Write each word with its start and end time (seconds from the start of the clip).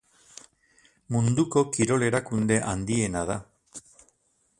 Munduko 1.15 1.63
kirol 1.75 2.05
erakunde 2.07 2.57
handiena 2.71 3.23
da. 3.33 3.37